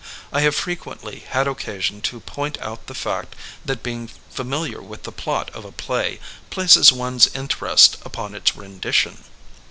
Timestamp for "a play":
5.63-6.19